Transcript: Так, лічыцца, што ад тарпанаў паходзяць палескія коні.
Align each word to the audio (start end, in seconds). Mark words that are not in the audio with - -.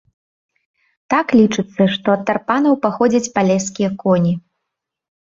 Так, 1.15 1.25
лічыцца, 1.41 1.87
што 1.97 2.07
ад 2.17 2.21
тарпанаў 2.31 2.73
паходзяць 2.89 3.25
палескія 3.39 3.89
коні. 4.05 4.39